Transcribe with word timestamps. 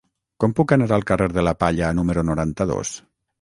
Com 0.43 0.53
puc 0.59 0.71
anar 0.77 0.87
al 0.97 1.05
carrer 1.11 1.27
de 1.35 1.43
la 1.49 1.53
Palla 1.65 1.93
número 1.99 2.25
noranta-dos? 2.31 2.97